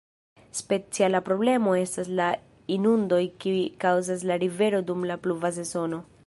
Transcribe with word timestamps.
Speciala 0.59 1.19
problemo 1.27 1.75
estas 1.81 2.09
la 2.21 2.29
inundoj 2.77 3.21
kiuj 3.45 3.61
kaŭzas 3.85 4.25
la 4.31 4.39
rivero 4.47 4.81
dum 4.89 5.07
la 5.13 5.21
pluva 5.27 5.55
sezono. 5.61 6.03